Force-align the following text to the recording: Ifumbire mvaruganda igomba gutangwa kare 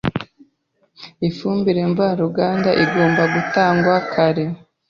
Ifumbire 1.27 1.81
mvaruganda 1.91 2.69
igomba 2.83 3.23
gutangwa 3.33 3.93
kare 4.11 4.45